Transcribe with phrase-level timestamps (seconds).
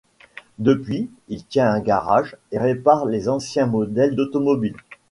[0.57, 4.75] Depuis, il tient un garage et répare les anciens modèles d'automobiles.